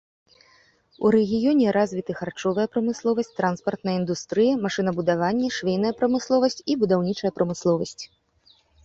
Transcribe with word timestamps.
У 1.07 1.09
рэгіёне 1.15 1.73
развіты 1.77 2.15
харчовая 2.21 2.65
прамысловасць, 2.77 3.29
транспартная 3.39 3.95
індустрыя, 4.01 4.55
машынабудаванне, 4.65 5.49
швейная 5.59 5.93
прамысловасць 6.01 6.59
і 6.73 6.79
будаўнічая 6.85 7.31
прамысловасць. 7.37 7.95